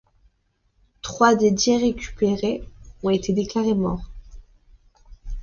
[1.03, 2.67] Trois des dix récupérés
[3.03, 4.01] ont été déclarés morts.